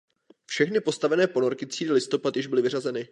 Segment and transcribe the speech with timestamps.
[0.45, 3.09] Všechny postavené ponorky třídy "Listopad" již byly vyřazeny.